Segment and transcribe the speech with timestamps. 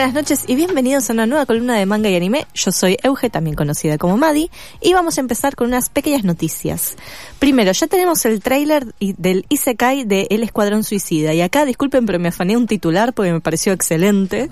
[0.00, 2.46] buenas noches y bienvenidos a una nueva columna de manga y anime.
[2.54, 4.50] Yo soy Euge, también conocida como Madi,
[4.80, 6.96] y vamos a empezar con unas pequeñas noticias.
[7.38, 12.18] Primero, ya tenemos el tráiler del Isekai de El Escuadrón Suicida, y acá disculpen pero
[12.18, 14.50] me afané un titular porque me pareció excelente.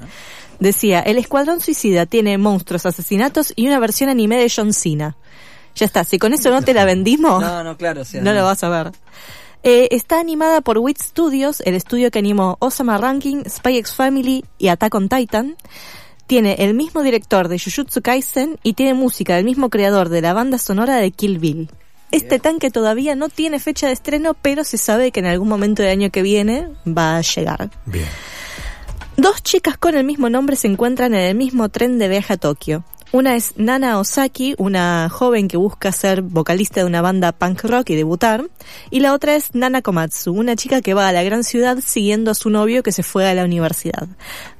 [0.60, 5.16] Decía, El Escuadrón Suicida tiene monstruos, asesinatos y una versión anime de John Cena.
[5.76, 8.02] Ya está, si con eso no te la vendimos, No, no, claro.
[8.02, 8.92] o sea, no lo vas a ver.
[9.62, 14.44] Eh, está animada por Wit Studios, el estudio que animó Osama Ranking, Spy X Family
[14.58, 15.56] y Attack on Titan.
[16.26, 20.34] Tiene el mismo director de Jujutsu Kaisen y tiene música del mismo creador de la
[20.34, 21.70] banda sonora de Kill Bill.
[22.10, 25.82] Este tanque todavía no tiene fecha de estreno, pero se sabe que en algún momento
[25.82, 27.70] del año que viene va a llegar.
[27.84, 28.08] Bien.
[29.16, 32.36] Dos chicas con el mismo nombre se encuentran en el mismo tren de viaje a
[32.36, 32.84] Tokio.
[33.10, 37.88] Una es Nana Osaki, una joven que busca ser vocalista de una banda punk rock
[37.90, 38.44] y debutar,
[38.90, 42.30] y la otra es Nana Komatsu, una chica que va a la gran ciudad siguiendo
[42.30, 44.08] a su novio que se fue a la universidad.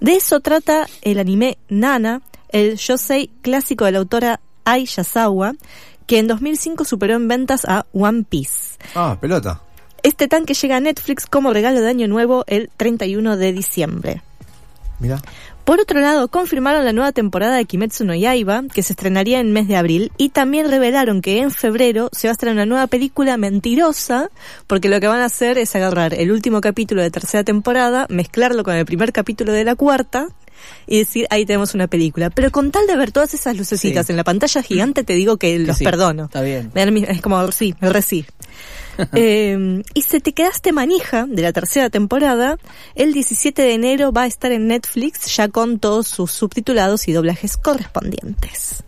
[0.01, 5.53] De eso trata el anime Nana, el yosei clásico de la autora Ai Yasawa,
[6.07, 8.79] que en 2005 superó en ventas a One Piece.
[8.95, 9.61] Ah, pelota.
[10.03, 14.23] Este tanque llega a Netflix como regalo de Año Nuevo el 31 de diciembre.
[15.01, 15.21] Mira.
[15.69, 19.53] Por otro lado, confirmaron la nueva temporada de Kimetsu no Yaiba, que se estrenaría en
[19.53, 22.87] mes de abril, y también revelaron que en febrero se va a estrenar una nueva
[22.87, 24.31] película mentirosa,
[24.67, 28.65] porque lo que van a hacer es agarrar el último capítulo de tercera temporada, mezclarlo
[28.65, 30.29] con el primer capítulo de la cuarta,
[30.87, 32.31] y decir, ahí tenemos una película.
[32.31, 34.13] Pero con tal de ver todas esas lucecitas Sí.
[34.13, 36.25] en la pantalla gigante, te digo que los sí, perdono.
[36.25, 36.73] está bien.
[36.75, 37.91] Es como, sí, me.
[39.15, 42.59] Eh, y se te quedaste manija de la tercera temporada,
[42.95, 47.13] el 17 de enero va a estar en Netflix ya con todos sus subtitulados y
[47.13, 48.85] doblajes correspondientes.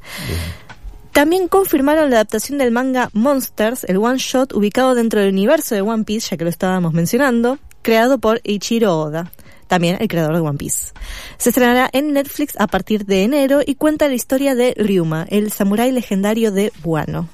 [1.12, 5.81] También confirmaron la adaptación del manga Monsters, el one shot ubicado dentro del universo de
[5.81, 9.32] One Piece, ya que lo estábamos mencionando, creado por Ichiro Oda,
[9.66, 10.93] también el creador de One Piece.
[11.37, 15.50] Se estrenará en Netflix a partir de enero y cuenta la historia de Ryuma, el
[15.50, 17.28] samurái legendario de Wano.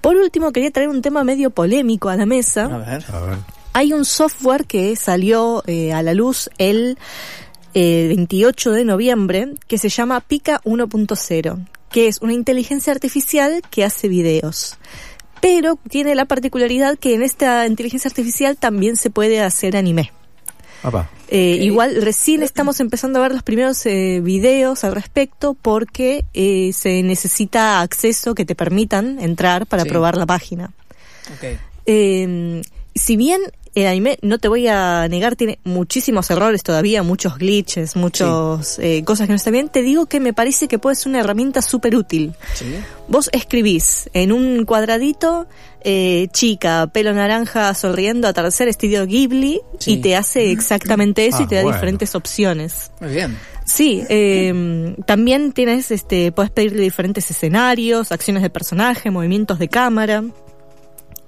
[0.00, 2.64] Por último, quería traer un tema medio polémico a la mesa.
[2.64, 3.04] A ver.
[3.12, 3.38] A ver.
[3.72, 6.98] Hay un software que salió eh, a la luz el
[7.74, 13.84] eh, 28 de noviembre que se llama Pica 1.0, que es una inteligencia artificial que
[13.84, 14.78] hace videos.
[15.40, 20.12] Pero tiene la particularidad que en esta inteligencia artificial también se puede hacer anime.
[20.82, 21.08] Apa.
[21.30, 26.72] Eh, Igual recién estamos empezando a ver los primeros eh, videos al respecto porque eh,
[26.72, 29.88] se necesita acceso que te permitan entrar para Sí.
[29.90, 30.70] probar la página.
[31.86, 32.62] Eh,
[32.94, 33.40] si bien
[33.80, 39.02] el anime, no te voy a negar, tiene muchísimos errores todavía, muchos glitches, muchos eh,
[39.04, 41.62] cosas que no están bien, te digo que me parece que puede ser una herramienta
[41.62, 42.34] súper útil.
[42.54, 42.66] Sí.
[43.08, 45.46] Vos escribís en un cuadradito,
[45.82, 49.92] eh, chica, pelo naranja, sonriendo, atardecer, estilo Ghibli, Sí.
[49.92, 51.76] y te hace exactamente eso Ah, y te da bueno.
[51.76, 52.90] diferentes opciones.
[53.00, 53.36] Muy bien.
[53.64, 60.24] Sí, eh, también tienes, este, puedes pedirle diferentes escenarios, acciones de personaje, movimientos de cámara.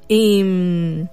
[0.09, 1.09] Y, mm,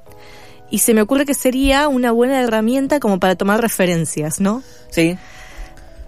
[0.69, 4.63] y se me ocurre que sería una buena herramienta como para tomar referencias, ¿no?
[4.89, 5.17] Sí.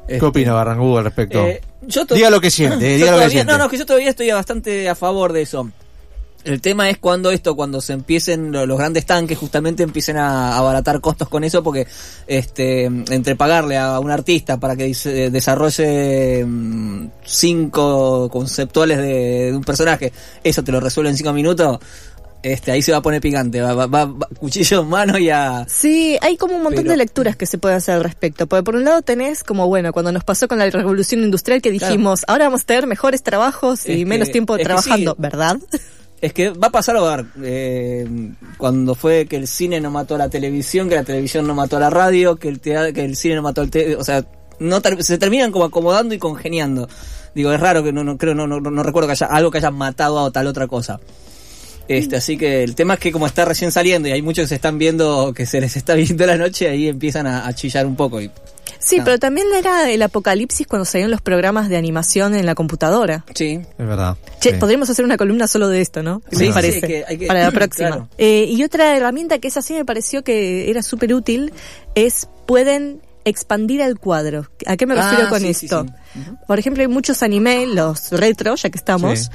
[0.08, 1.46] ¿Qué opina Barrangudo al respecto?
[1.46, 3.52] Eh, yo Diga lo que siente, Yo diga lo que todavía- siente.
[3.54, 5.70] No, no, que yo todavía estoy bastante a favor de eso.
[6.46, 10.58] El tema es cuando esto, cuando se empiecen lo- los grandes tanques, justamente empiecen a
[10.58, 11.86] abaratar costos con eso, porque
[12.28, 19.54] este entre pagarle a un artista para que dice- desarrolle mm, cinco conceptuales de, de
[19.56, 20.12] un personaje,
[20.44, 21.78] eso te lo resuelve en cinco minutos,
[22.44, 25.30] este ahí se va a poner picante, va, va- va- va- cuchillo en mano y
[25.30, 25.66] a...
[25.68, 28.48] Sí, hay como un montón Pero- de lecturas que se pueden hacer al respecto.
[28.48, 31.70] Porque por un lado tenés como, bueno, cuando nos pasó con la revolución industrial que
[31.76, 31.94] Claro.
[31.94, 35.22] dijimos, ahora vamos a tener mejores trabajos y Es que- menos tiempo trabajando, sí.
[35.22, 35.58] ¿verdad?
[36.22, 38.06] Es que va a pasar a eh,
[38.58, 41.78] cuando fue que el cine no mató a la televisión, que la televisión no mató
[41.78, 44.26] a la radio, que el, tea- que el cine no mató al te o sea,
[44.60, 46.90] no ter- se terminan como acomodando y congeniando.
[47.36, 49.60] Digo, es raro que no, no creo, no, no, no recuerdo que haya algo que
[49.60, 51.00] haya matado a tal otra cosa.
[51.90, 54.48] Este, así que el tema es que como está recién saliendo y hay muchos que
[54.50, 57.86] se están viendo, que se les está viendo la noche, ahí empiezan a, a chillar
[57.86, 58.22] un poco.
[58.22, 58.30] Y,
[58.82, 59.02] Sí, Ah.
[59.04, 63.26] pero también era el apocalipsis cuando salieron los programas de animación en la computadora.
[63.36, 64.16] sí, Es verdad.
[64.40, 64.58] Che, Sí.
[64.58, 66.22] podríamos hacer una columna solo de esto, ¿no?
[66.32, 66.82] Sí, me sí, parece.
[66.82, 67.88] que hay que- Para la próxima.
[67.90, 68.10] Claro.
[68.18, 71.52] Eh, y otra herramienta que es así me pareció que era súper útil
[71.96, 74.48] es pueden expandir el cuadro.
[74.66, 75.86] ¿A qué me Ah, refiero con sí, sí, esto?
[76.14, 76.20] sí.
[76.22, 76.38] Ujú.
[76.48, 79.30] Por ejemplo, hay muchos anime, los retro, ya que estamos, Sí.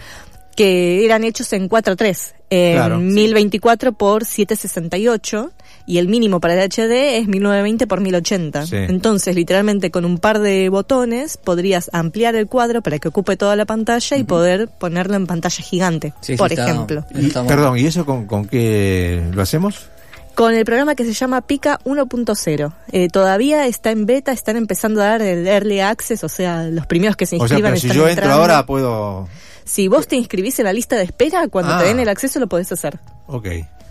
[0.54, 3.04] Que eran hechos en 4.3, en Claro, sí.
[3.04, 5.50] 1024 por 768
[5.86, 8.66] y el mínimo para el HD es 1920 por 1080.
[8.66, 8.76] Sí.
[8.76, 13.54] Entonces, literalmente con un par de botones podrías ampliar el cuadro para que ocupe toda
[13.56, 17.04] la pantalla y poder ponerlo en pantalla gigante, Sí, sí, por está- ejemplo.
[17.14, 17.56] Y- está bueno.
[17.56, 19.88] perdón, ¿y eso con, con qué lo hacemos?
[20.34, 22.72] con el programa que se llama Pica 1.0.
[22.90, 26.86] Eh, todavía está en beta, están empezando a dar el Early Access, o sea, los
[26.88, 28.42] primeros que se O sea, inscriban pero si están yo entro entrando.
[28.42, 29.28] ahora puedo...
[29.64, 31.78] Si vos te inscribís en la lista de espera, cuando Ah.
[31.80, 32.98] te den el acceso lo podés hacer.
[33.26, 33.46] Ok,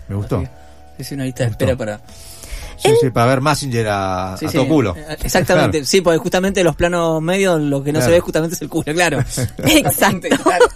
[0.08, 0.44] me gustó.
[0.98, 2.00] Es una lista de espera para...
[2.76, 4.56] Sí, sí, para ver Massinger a, Sí, a sí.
[4.56, 4.94] todo culo.
[4.96, 8.62] Eh, Exactamente, sí, porque justamente los planos medios lo que no se ve justamente es
[8.62, 9.18] el culo, claro.
[9.64, 10.28] Exacto.
[10.42, 10.66] Claro.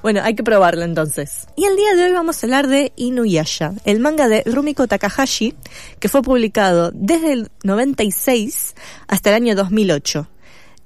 [0.00, 1.48] Bueno, hay que probarlo entonces.
[1.56, 5.56] Y el día de hoy vamos a hablar de Inuyasha, el manga de Rumiko Takahashi,
[5.98, 8.76] que fue publicado desde el 96
[9.08, 10.28] hasta el año 2008.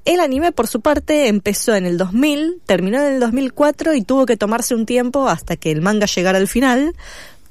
[0.05, 4.27] El anime, por su parte, empezó en el 2000, terminó en el 2004 y tuvo
[4.27, 6.95] que tomarse un tiempo hasta que el manga llegara al final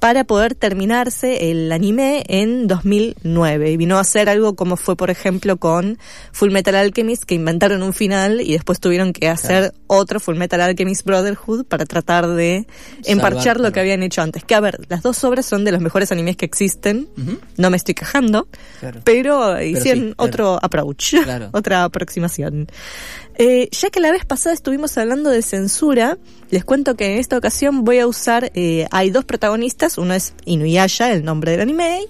[0.01, 3.69] para poder terminarse el anime en 2009.
[3.69, 6.00] Y vino a ser algo como fue, por ejemplo, con
[6.31, 10.59] Full Metal Alchemist, que inventaron un final y después tuvieron que hacer otro Full Metal
[10.59, 12.65] Alchemist Brotherhood para tratar de
[13.06, 14.44] emparchar lo que habían hecho antes.
[14.44, 17.07] Que a ver, las dos obras son de los mejores animes que existen.
[17.57, 18.48] No me estoy quejando,
[18.80, 19.01] Claro.
[19.03, 20.30] pero hicieron sí, claro.
[20.30, 21.50] otro approach, Claro.
[21.53, 22.65] otra aproximación.
[23.43, 26.19] Eh, ya que la vez pasada estuvimos hablando de censura,
[26.51, 30.35] les cuento que en esta ocasión voy a usar, eh, hay dos protagonistas, uno es
[30.45, 32.05] Inuyasha, el nombre del anime,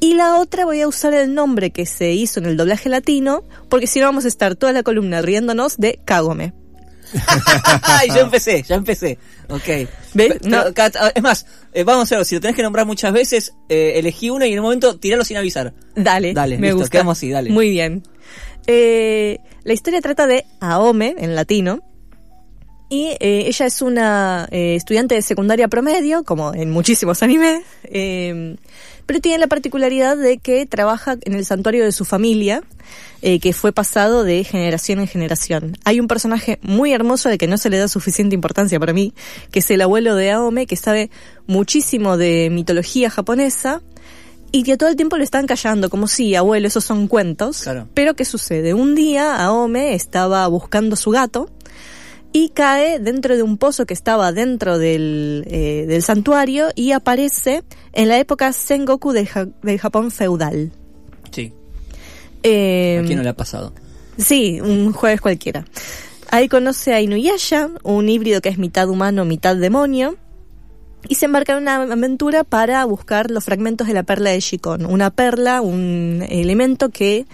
[0.00, 3.42] y la otra voy a usar el nombre que se hizo en el doblaje latino,
[3.70, 6.52] porque si no vamos a estar toda la columna riéndonos de Kagome.
[8.14, 9.18] Ya empecé, ya empecé.
[9.48, 9.88] Ok.
[10.52, 12.24] Ah, Es más, eh, vamos a hacerlo.
[12.24, 15.24] Si lo tenés que nombrar muchas veces, eh, elegí uno y en un momento tiralo
[15.24, 15.72] sin avisar.
[15.96, 16.90] Dale, Dale, me listo, gusta.
[16.90, 17.50] quedamos así, dale.
[17.50, 18.02] Muy bien.
[18.72, 21.80] Eh, la historia trata de Aome, en latino,
[22.88, 28.54] y eh, ella es una eh, estudiante de secundaria promedio, como en muchísimos animes, eh,
[29.06, 32.62] pero tiene la particularidad de que trabaja en el santuario de su familia,
[33.22, 35.76] eh, que fue pasado de generación en generación.
[35.84, 39.14] Hay un personaje muy hermoso al que no se le da suficiente importancia para mí,
[39.50, 41.10] que es el abuelo de Aome, que sabe
[41.48, 43.82] muchísimo de mitología japonesa,
[44.52, 47.62] y que todo el tiempo lo están callando, como si, abuelo, esos son cuentos.
[47.62, 47.86] Claro.
[47.94, 48.74] Pero ¿qué sucede?
[48.74, 51.48] Un día Aome estaba buscando su gato
[52.32, 57.62] y cae dentro de un pozo que estaba dentro del, eh, del santuario y aparece
[57.92, 60.70] en la época Sengoku del, Ja- del Japón feudal.
[61.32, 61.52] Sí.
[62.42, 63.72] Eh, ¿A quién no le ha pasado?
[64.16, 65.64] Sí, un jueves cualquiera.
[66.30, 70.16] Ahí conoce a Inuyasha, un híbrido que es mitad humano, mitad demonio,
[71.08, 74.86] y se embarca en una aventura para buscar los fragmentos de la perla de Shikon.
[74.86, 77.26] Una perla, un elemento que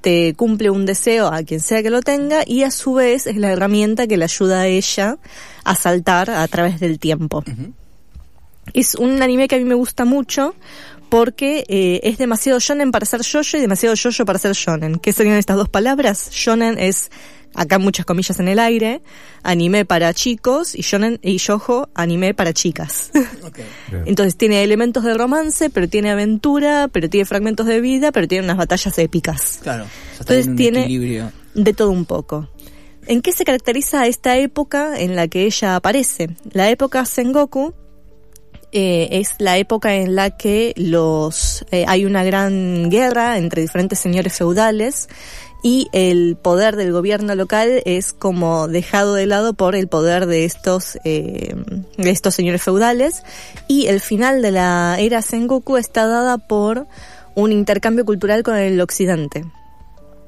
[0.00, 3.36] te cumple un deseo a quien sea que lo tenga y a su vez es
[3.36, 5.16] la herramienta que le ayuda a ella
[5.64, 7.42] a saltar a través del tiempo.
[8.74, 10.54] Es un anime que a mí me gusta mucho
[11.08, 14.98] porque eh, es demasiado shonen para ser yoyo y demasiado yoyo para ser shonen.
[14.98, 16.30] ¿Qué serían estas dos palabras?
[16.32, 17.10] Shonen es,
[17.54, 19.02] acá muchas comillas en el aire,
[19.42, 23.10] anime para chicos y shonen y yojo anime para chicas.
[24.06, 28.44] Entonces tiene elementos de romance, pero tiene aventura, pero tiene fragmentos de vida, pero tiene
[28.44, 29.60] unas batallas épicas.
[29.62, 29.86] Claro.
[30.18, 31.32] Entonces en un tiene- equilibrio.
[31.54, 32.48] De todo un poco.
[33.06, 36.30] ¿En qué se caracteriza esta época en la que ella aparece?
[36.52, 37.74] La época Sengoku
[38.72, 44.00] eh, es la época en la que los eh, hay una gran guerra entre diferentes
[44.00, 45.08] señores feudales
[45.64, 50.44] y el poder del gobierno local es como dejado de lado por el poder de
[50.44, 51.54] estos eh,
[51.96, 53.22] de estos señores feudales
[53.66, 56.86] y el final de la era Sengoku está dada por
[57.34, 59.46] un intercambio cultural con el occidente.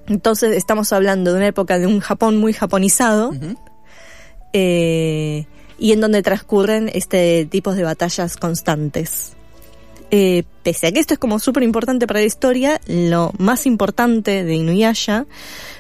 [0.08, 3.32] Entonces estamos hablando de una época de un Japón muy japonizado
[4.54, 5.44] eh,
[5.78, 9.35] y en donde transcurren este tipo de batallas constantes.
[10.10, 14.44] Eh, pese a que esto es como súper importante para la historia, lo más importante
[14.44, 15.26] de Inuyasha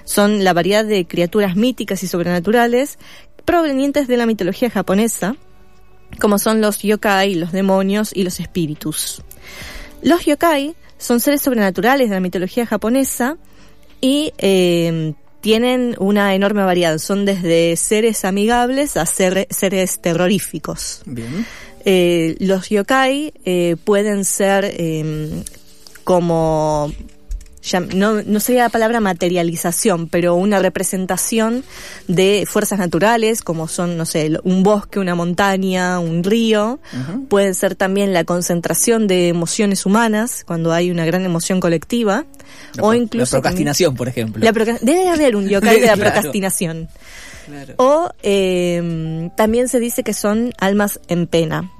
[0.04, 2.98] son la variedad de criaturas míticas y sobrenaturales
[3.44, 5.36] provenientes de la mitología japonesa,
[6.20, 9.22] como son los yokai, los demonios y los espíritus.
[10.02, 13.36] Los yokai son seres sobrenaturales de la mitología japonesa
[14.00, 16.98] y eh, tienen una enorme variedad.
[16.98, 21.02] Son desde seres amigables a ser- seres terroríficos.
[21.06, 21.46] Bien.
[21.88, 25.30] Eh, los yokai eh, pueden ser eh,
[26.04, 26.92] como
[27.62, 31.64] ya- no, no sería la palabra materialización, pero una representación
[32.06, 36.78] de fuerzas naturales, como son, no sé, un bosque, una montaña, un río.
[37.28, 42.24] Pueden ser también la concentración de emociones humanas, cuando hay una gran emoción colectiva.
[42.74, 43.36] La o incluso.
[43.36, 44.44] La procrastinación, por ejemplo.
[44.44, 46.12] también- la proca- debe haber un yokai de la Claro.
[46.12, 46.88] procrastinación.
[47.46, 47.74] Claro.
[47.78, 51.70] O eh, también se dice que son almas en pena.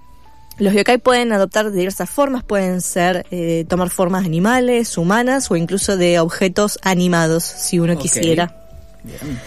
[0.58, 5.96] Los yokai pueden adoptar diversas formas, pueden ser eh, tomar formas animales, humanas o incluso
[5.96, 8.56] de objetos animados, si uno quisiera.
[9.02, 9.38] Bien.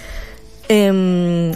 [0.68, 1.51] Em,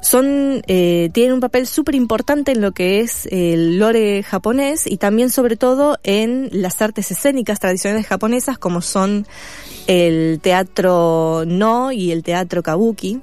[0.00, 4.96] son eh, tienen un papel súper importante en lo que es el lore japonés y
[4.96, 9.26] también sobre todo en las artes escénicas tradicionales japonesas como son
[9.86, 13.20] el teatro no y el teatro kabuki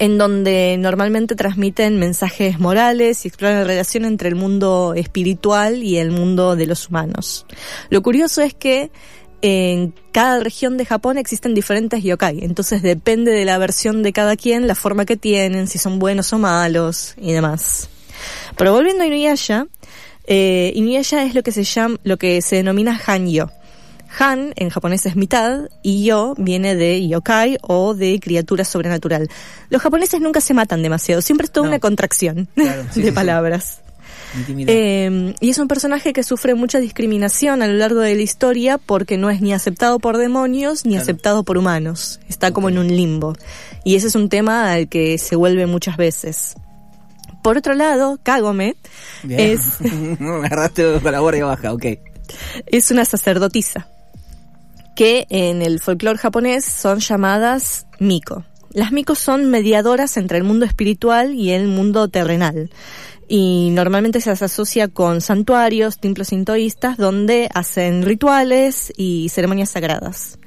[0.00, 5.98] en donde normalmente transmiten mensajes morales y exploran la relación entre el mundo espiritual y
[5.98, 7.44] el mundo de los humanos.
[7.90, 8.90] Lo curioso es que
[9.42, 14.36] en cada región de Japón existen diferentes yokai, entonces depende de la versión de cada
[14.36, 17.90] quien, la forma que tienen, si son buenos o malos y demás.
[18.56, 19.66] Pero volviendo a Inuyasha,
[20.26, 23.50] eh, Inuyasha es lo que se llama, lo que se denomina Hanyo.
[24.18, 29.28] Han en japonés es mitad y yo viene de yokai o de criatura sobrenatural.
[29.68, 31.70] Los japoneses nunca se matan demasiado, siempre es toda No.
[31.72, 33.12] una contracción Claro, sí, de sí, sí.
[33.12, 33.80] palabras.
[34.36, 34.72] Intimidad.
[34.76, 38.78] Eh, y es un personaje que sufre mucha discriminación a lo largo de la historia
[38.78, 41.02] porque no es ni aceptado por demonios ni Claro.
[41.02, 42.20] aceptado por humanos.
[42.28, 43.34] Está como en un limbo.
[43.84, 46.54] Y ese es un tema al que se vuelve muchas veces.
[47.42, 48.76] Por otro lado, Kagome
[49.22, 49.40] Bien.
[49.40, 51.84] es, Me agarraste con la guardia baja, ok.
[52.66, 53.88] es una sacerdotisa
[55.00, 58.44] que en el folclore japonés son llamadas Miko.
[58.70, 62.68] Las Miko son mediadoras entre el mundo espiritual y el mundo terrenal.
[63.32, 70.40] Y normalmente se asocia con santuarios, templos sintoístas, donde hacen rituales y ceremonias sagradas.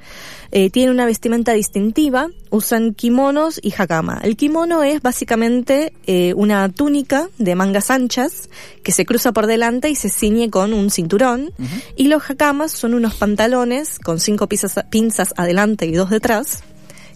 [0.50, 4.20] Eh, tienen una vestimenta distintiva, usan kimonos y hakama.
[4.22, 8.50] El kimono es básicamente eh, una túnica de mangas anchas
[8.82, 11.54] que se cruza por delante y se ciñe con un cinturón.
[11.96, 16.62] Y los hakamas son unos pantalones con cinco pinzas, pinzas adelante y dos detrás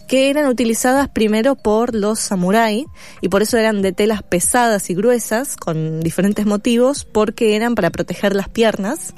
[0.09, 2.87] que eran utilizadas primero por los samurái
[3.21, 7.91] y por eso eran de telas pesadas y gruesas con diferentes motivos porque eran para
[7.91, 9.13] proteger las piernas.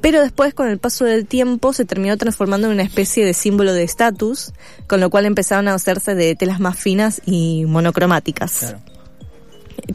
[0.00, 3.72] Pero después, con el paso del tiempo, se terminó transformando en una especie de símbolo
[3.72, 4.52] de estatus,
[4.88, 8.58] con lo cual empezaron a hacerse de telas más finas y monocromáticas.
[8.58, 8.80] Claro.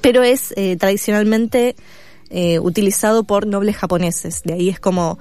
[0.02, 1.76] Pero es eh, tradicionalmente
[2.30, 4.42] eh, utilizado por nobles japoneses.
[4.44, 5.20] De ahí es como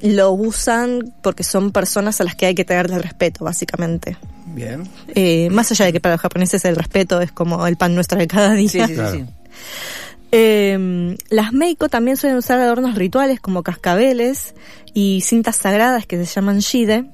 [0.00, 4.16] lo usan porque son personas a las que hay que tenerle respeto, básicamente.
[4.54, 4.88] Bien.
[5.14, 8.18] Eh, más allá de que para los japoneses el respeto es como el pan nuestro
[8.18, 8.68] de cada día.
[8.68, 9.12] Sí, sí, sí, Claro.
[9.12, 9.24] sí.
[10.34, 14.54] Eh, las Meiko también suelen usar adornos rituales como cascabeles
[14.94, 17.04] y cintas sagradas que se llaman shide.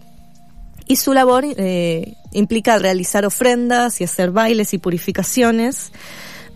[0.86, 5.92] Y su labor eh, implica realizar ofrendas y hacer bailes y purificaciones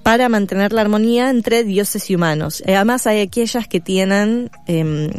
[0.03, 2.63] para mantener la armonía entre dioses y humanos.
[2.67, 5.11] Eh, además hay aquellas que tienen em,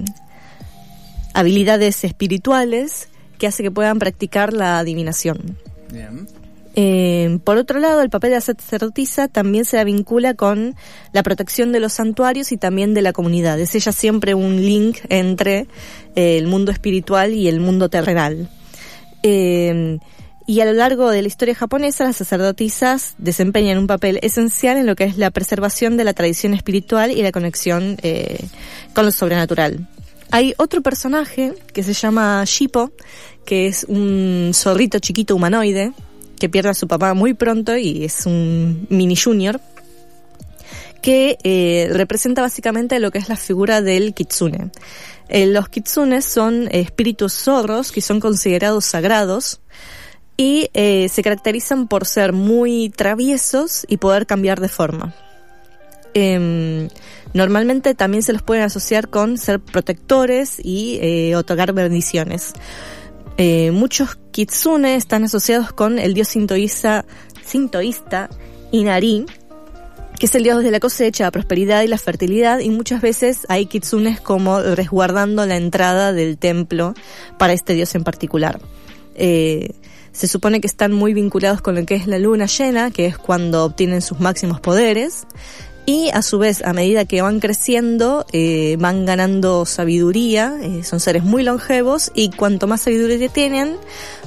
[1.34, 3.10] habilidades espirituales
[3.44, 5.58] que hace que puedan practicar la adivinación.
[5.92, 6.30] Bien.
[6.78, 10.78] Eh, por otro lado, el papel de la sacerdotisa también se la vincula con
[11.12, 13.60] la protección de los santuarios y también de la comunidad.
[13.60, 15.68] Es ella siempre un link entre
[16.16, 18.48] eh, el mundo espiritual y el mundo terrenal.
[19.24, 20.00] Eh,
[20.48, 24.86] y a lo largo de la historia japonesa, las sacerdotisas desempeñan un papel esencial en
[24.86, 27.98] lo que es la preservación de la tradición espiritual y la conexión
[28.94, 29.86] con lo sobrenatural.
[30.34, 32.92] Hay otro personaje que se llama Shippo,
[33.46, 35.94] que es un zorrito chiquito humanoide,
[36.40, 39.62] que pierde a su papá muy pronto y es un mini junior,
[41.04, 44.72] que eh, representa básicamente lo que es la figura del kitsune.
[45.30, 49.62] Eh, los kitsunes son espíritus zorros que son considerados sagrados
[50.36, 55.14] y eh, se caracterizan por ser muy traviesos y poder cambiar de forma.
[56.14, 56.90] Em,
[57.34, 62.54] normalmente también se los pueden asociar con ser protectores y eh, otorgar bendiciones.
[63.38, 67.06] Eh, muchos kitsune están asociados con el dios sintoísta,
[68.72, 69.26] Inari,
[70.20, 73.46] que es el dios de la cosecha, la prosperidad y la fertilidad, y muchas veces
[73.50, 76.94] hay kitsunes como resguardando la entrada del templo
[77.40, 78.60] para este dios en particular.
[79.16, 79.72] Eh,
[80.12, 83.18] se supone que están muy vinculados con lo que es la luna llena, que es
[83.18, 85.26] cuando obtienen sus máximos poderes,
[85.86, 91.00] y a su vez, a medida que van creciendo, eh, van ganando sabiduría, eh, son
[91.00, 93.76] seres muy longevos y cuanto más sabiduría tienen,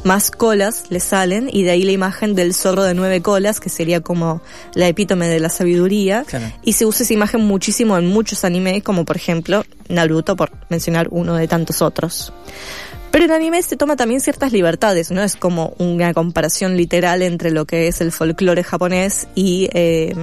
[0.05, 3.71] más colas les salen y de ahí la imagen del zorro de nueve colas, que
[3.71, 4.43] sería como
[4.75, 6.25] la epítome de la sabiduría.
[6.27, 6.53] Claro.
[6.63, 11.09] Y se usa esa imagen muchísimo en muchos animes, como por ejemplo Naruto, por mencionar
[11.11, 12.35] uno de tantos otros.
[13.11, 17.51] Pero el anime se toma también ciertas libertades, no es como una comparación literal entre
[17.51, 20.15] lo que es el folclore japonés y eh,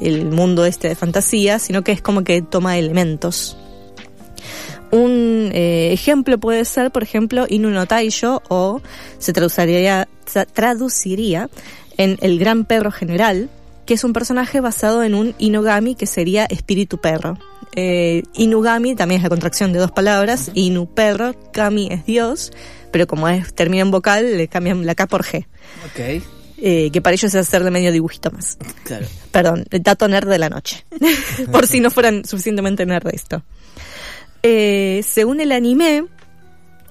[0.00, 3.56] el mundo este de fantasía, sino que es como que toma elementos.
[4.90, 8.82] Un eh, ejemplo puede ser, por ejemplo, Inu no Taisho o
[9.18, 10.08] se traduciría,
[11.96, 13.48] en El Gran Perro General,
[13.86, 17.38] que es un personaje basado en un Inugami que sería espíritu perro.
[17.76, 22.52] Eh, Inugami también es la contracción de dos palabras, Inu perro, Kami es Dios,
[22.90, 25.46] pero como es termina en vocal le cambian la K por G.
[25.86, 26.39] Ok.
[26.60, 28.58] Eh, que para ellos es hacerle medio dibujito más.
[28.84, 29.06] Claro.
[29.30, 30.84] Perdón, el dato nerd de la noche.
[31.52, 33.42] Por si no fueran suficientemente nerd de esto.
[34.42, 36.04] Eh, según el anime,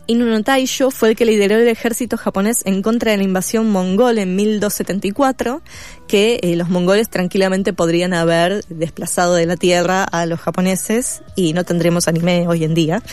[0.10, 3.70] Inu no Taisho fue el que lideró el ejército japonés en contra de la invasión
[3.70, 5.62] mongol en 1274,
[6.08, 11.54] que eh, los mongoles tranquilamente podrían haber desplazado de la tierra a los japoneses y
[11.54, 13.04] no tendremos anime hoy en día.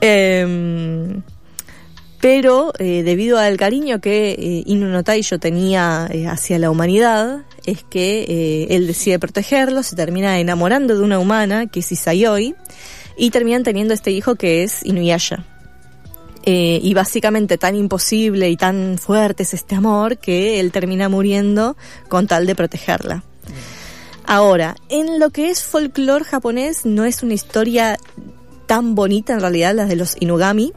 [0.00, 1.22] Em,
[2.20, 7.44] pero eh, debido al cariño que eh, Inu no Taisho tenía eh, hacia la humanidad,
[7.64, 12.54] es que eh, él decide protegerlo, se termina enamorando de una humana, que es Isayoi,
[13.16, 15.44] y terminan teniendo este hijo que es Inuyasha.
[16.42, 21.76] Y básicamente tan imposible y tan fuerte es este amor que él termina muriendo
[22.08, 23.22] con tal de protegerla.
[24.24, 27.98] Ahora, en lo que es folclore japonés no es una historia
[28.66, 30.72] tan bonita en realidad la de los Inugami,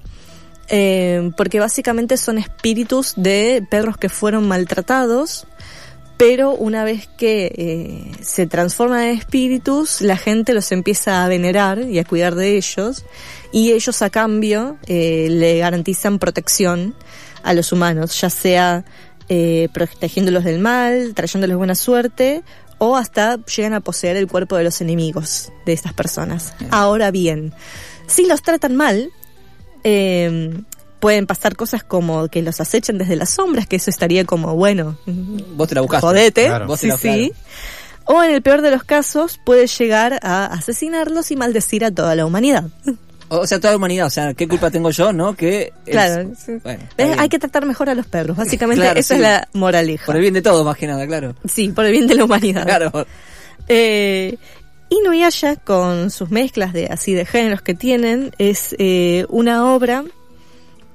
[0.67, 5.47] eh, porque básicamente son espíritus de perros que fueron maltratados,
[6.17, 11.79] pero una vez que eh, se transforman en espíritus, la gente los empieza a venerar
[11.79, 13.03] y a cuidar de ellos,
[13.51, 16.95] y ellos a cambio eh, le garantizan protección
[17.43, 18.85] a los humanos, ya sea
[19.27, 22.43] eh, protegiéndolos del mal, trayéndoles buena suerte,
[22.77, 26.53] o hasta llegan a poseer el cuerpo de los enemigos de estas personas.
[26.69, 27.53] Ahora bien,
[28.07, 29.11] si los tratan mal,
[29.83, 30.53] eh,
[30.99, 34.97] pueden pasar cosas como que los acechen desde las sombras, que eso estaría como, bueno,
[35.55, 36.07] Vos te la buscaste.
[36.07, 36.67] jodete, Claro.
[36.67, 37.33] Vos te sí, la- sí.
[38.05, 42.15] O en el peor de los casos, puede llegar a asesinarlos y maldecir a toda
[42.15, 42.65] la humanidad.
[43.29, 44.07] O sea, toda la humanidad.
[44.07, 45.35] O sea, ¿qué culpa tengo yo, no?
[45.35, 45.71] Que.
[45.85, 46.31] es- Claro.
[47.17, 49.21] Hay que tratar mejor a los perros, básicamente Claro, esa sí.
[49.21, 50.05] es la moraleja.
[50.05, 51.33] Por el bien de todos, más que nada, claro.
[51.45, 52.63] Sí, por el bien de la humanidad.
[52.65, 52.91] Claro.
[53.69, 54.37] Eh,
[54.93, 60.03] Inuyasha, con sus mezclas de así de géneros que tienen, es eh, una obra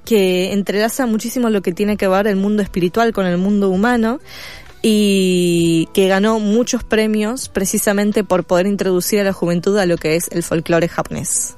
[0.05, 4.19] que entrelaza muchísimo lo que tiene que ver el mundo espiritual con el mundo humano
[4.81, 10.15] y que ganó muchos premios precisamente por poder introducir a la juventud a lo que
[10.15, 11.55] es el folclore japonés.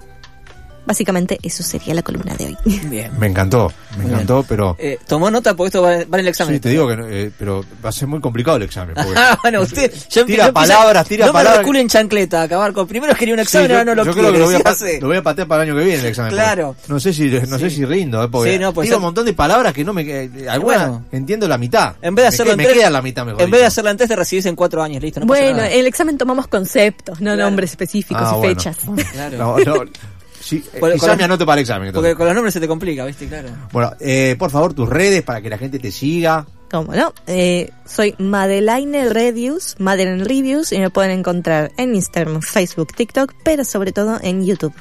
[0.86, 2.58] Básicamente eso sería la columna de hoy.
[2.86, 3.12] Bien.
[3.20, 4.76] Me encantó, me encantó, pero...
[4.80, 6.56] Eh, tomó nota porque esto va, va en el examen.
[6.56, 8.96] Sí, te digo que no, eh, pero va a ser muy complicado el examen.
[9.16, 11.58] Ah, bueno, usted ya Tira empieza- palabras, tira no palabras.
[11.60, 12.88] me reculen chancleta, acabar con.
[12.88, 14.28] Primero quería un Sí, examen, yo, ahora no lo yo quiere.
[14.30, 16.00] creo que lo voy, a, sí, lo voy a patear para el año que viene
[16.00, 16.32] el examen.
[16.32, 16.76] Claro.
[16.88, 17.76] No sé si no sé Sí.
[17.78, 19.94] si rindo, eh, porque Sí, no, pues tiro ya- un montón de palabras que no
[19.94, 21.06] me eh, algunas Bueno.
[21.12, 21.96] entiendo la mitad.
[22.02, 23.42] En vez de Me hacerlo que- me, en tres- queda la mitad mejor.
[23.42, 25.20] En vez de hacerla antes de recibirse en cuatro años, listo.
[25.20, 28.56] No bueno, en el examen tomamos conceptos, no nombres específicos Ah, y bueno.
[28.56, 28.78] fechas.
[29.14, 29.56] Claro.
[30.52, 31.88] Sí, eh, con- me anoto para el examen.
[31.88, 32.10] entonces.
[32.12, 33.28] Porque con los nombres se te complica, ¿viste?
[33.28, 33.50] Claro.
[33.72, 36.46] Bueno, eh, por favor, tus redes para que la gente te siga.
[36.70, 37.14] ¿Cómo no?
[37.28, 43.66] Eh, soy Madeleine Reviews, Madeleine Reviews, y me pueden encontrar en Instagram, Facebook, TikTok, pero
[43.66, 44.74] sobre todo en YouTube.